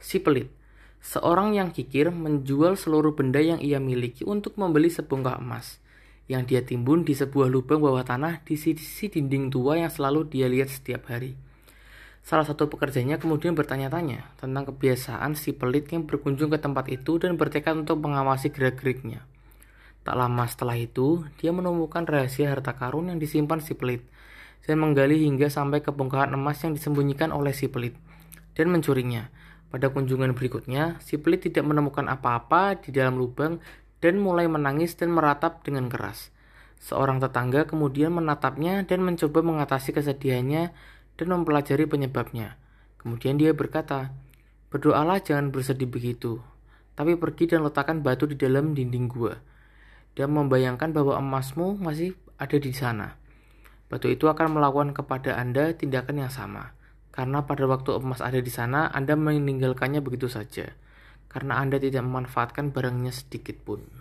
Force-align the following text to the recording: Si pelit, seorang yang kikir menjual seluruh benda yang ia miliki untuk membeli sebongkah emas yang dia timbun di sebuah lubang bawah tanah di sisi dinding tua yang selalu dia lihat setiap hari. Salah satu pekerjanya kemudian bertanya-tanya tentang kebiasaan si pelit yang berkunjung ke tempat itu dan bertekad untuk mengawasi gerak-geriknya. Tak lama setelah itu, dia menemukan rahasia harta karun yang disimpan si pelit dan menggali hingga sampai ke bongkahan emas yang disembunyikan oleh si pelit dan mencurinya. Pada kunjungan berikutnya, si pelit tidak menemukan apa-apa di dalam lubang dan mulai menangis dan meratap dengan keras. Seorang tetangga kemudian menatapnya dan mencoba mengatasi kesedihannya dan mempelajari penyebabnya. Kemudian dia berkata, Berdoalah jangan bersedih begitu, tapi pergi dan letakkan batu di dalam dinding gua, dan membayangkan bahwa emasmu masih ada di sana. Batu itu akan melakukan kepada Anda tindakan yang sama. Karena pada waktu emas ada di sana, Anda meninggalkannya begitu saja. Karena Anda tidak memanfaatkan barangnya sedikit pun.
Si 0.00 0.18
pelit, 0.18 0.48
seorang 1.04 1.52
yang 1.52 1.70
kikir 1.76 2.08
menjual 2.08 2.80
seluruh 2.80 3.12
benda 3.12 3.38
yang 3.38 3.60
ia 3.60 3.76
miliki 3.76 4.24
untuk 4.24 4.56
membeli 4.56 4.88
sebongkah 4.88 5.36
emas 5.36 5.76
yang 6.30 6.46
dia 6.46 6.62
timbun 6.62 7.02
di 7.02 7.12
sebuah 7.12 7.50
lubang 7.50 7.82
bawah 7.82 8.06
tanah 8.06 8.46
di 8.46 8.54
sisi 8.54 9.10
dinding 9.10 9.50
tua 9.50 9.82
yang 9.82 9.90
selalu 9.90 10.30
dia 10.30 10.46
lihat 10.46 10.70
setiap 10.70 11.10
hari. 11.10 11.34
Salah 12.22 12.46
satu 12.46 12.70
pekerjanya 12.70 13.18
kemudian 13.18 13.58
bertanya-tanya 13.58 14.38
tentang 14.38 14.70
kebiasaan 14.70 15.34
si 15.34 15.50
pelit 15.50 15.90
yang 15.90 16.06
berkunjung 16.06 16.54
ke 16.54 16.62
tempat 16.62 16.86
itu 16.86 17.18
dan 17.18 17.34
bertekad 17.34 17.82
untuk 17.82 17.98
mengawasi 18.06 18.54
gerak-geriknya. 18.54 19.26
Tak 20.06 20.14
lama 20.14 20.46
setelah 20.46 20.78
itu, 20.78 21.26
dia 21.42 21.50
menemukan 21.50 22.06
rahasia 22.06 22.54
harta 22.54 22.78
karun 22.78 23.10
yang 23.10 23.18
disimpan 23.18 23.58
si 23.58 23.74
pelit 23.74 24.06
dan 24.62 24.78
menggali 24.78 25.26
hingga 25.26 25.50
sampai 25.50 25.82
ke 25.82 25.90
bongkahan 25.90 26.30
emas 26.30 26.62
yang 26.62 26.78
disembunyikan 26.78 27.34
oleh 27.34 27.50
si 27.50 27.66
pelit 27.66 27.98
dan 28.54 28.70
mencurinya. 28.70 29.32
Pada 29.70 29.86
kunjungan 29.86 30.34
berikutnya, 30.34 30.98
si 30.98 31.14
pelit 31.14 31.46
tidak 31.46 31.62
menemukan 31.62 32.10
apa-apa 32.10 32.82
di 32.82 32.90
dalam 32.90 33.22
lubang 33.22 33.62
dan 34.02 34.18
mulai 34.18 34.50
menangis 34.50 34.98
dan 34.98 35.14
meratap 35.14 35.62
dengan 35.62 35.86
keras. 35.86 36.34
Seorang 36.82 37.22
tetangga 37.22 37.70
kemudian 37.70 38.10
menatapnya 38.10 38.82
dan 38.82 39.06
mencoba 39.06 39.46
mengatasi 39.46 39.94
kesedihannya 39.94 40.74
dan 41.14 41.26
mempelajari 41.30 41.86
penyebabnya. 41.86 42.58
Kemudian 42.98 43.38
dia 43.38 43.54
berkata, 43.54 44.10
Berdoalah 44.70 45.22
jangan 45.22 45.50
bersedih 45.50 45.90
begitu, 45.90 46.42
tapi 46.94 47.18
pergi 47.18 47.50
dan 47.50 47.66
letakkan 47.66 48.06
batu 48.06 48.30
di 48.30 48.38
dalam 48.38 48.70
dinding 48.70 49.10
gua, 49.10 49.34
dan 50.14 50.30
membayangkan 50.30 50.94
bahwa 50.94 51.18
emasmu 51.18 51.74
masih 51.78 52.14
ada 52.38 52.54
di 52.54 52.70
sana. 52.70 53.18
Batu 53.90 54.06
itu 54.06 54.30
akan 54.30 54.54
melakukan 54.54 54.94
kepada 54.94 55.34
Anda 55.34 55.74
tindakan 55.74 56.22
yang 56.22 56.30
sama. 56.30 56.70
Karena 57.10 57.42
pada 57.42 57.66
waktu 57.66 57.98
emas 57.98 58.22
ada 58.22 58.38
di 58.38 58.50
sana, 58.50 58.90
Anda 58.94 59.18
meninggalkannya 59.18 59.98
begitu 60.00 60.30
saja. 60.30 60.70
Karena 61.30 61.58
Anda 61.58 61.78
tidak 61.82 62.06
memanfaatkan 62.06 62.70
barangnya 62.70 63.10
sedikit 63.10 63.58
pun. 63.62 64.00